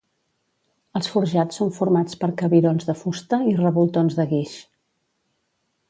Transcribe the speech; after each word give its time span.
Els 0.99 1.09
forjats 1.15 1.59
són 1.61 1.69
formats 1.75 2.19
per 2.23 2.31
cabirons 2.43 2.89
de 2.91 2.97
fusta 3.05 3.43
i 3.53 3.57
revoltons 3.61 4.19
de 4.23 4.27
guix. 4.35 4.57